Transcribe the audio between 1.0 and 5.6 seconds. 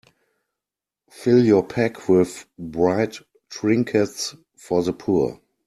Fill your pack with bright trinkets for the poor.